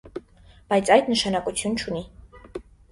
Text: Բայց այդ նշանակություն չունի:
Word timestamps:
Բայց 0.71 0.91
այդ 0.95 1.13
նշանակություն 1.15 1.81
չունի: 1.85 2.05